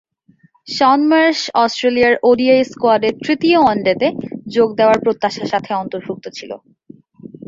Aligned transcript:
শন 0.67 0.99
Marsh 1.09 1.39
অস্ট্রেলিয়ার 1.63 2.13
ODI 2.23 2.61
স্কোয়াডে 2.63 3.09
তৃতীয় 3.23 3.57
ওয়ানডেতে 3.61 4.07
যোগ 4.47 4.69
দেওয়ার 4.79 4.97
প্রত্যাশার 4.99 5.47
সাথে 5.47 5.71
অন্তর্ভুক্ত 5.73 6.25
ছিল। 6.37 6.51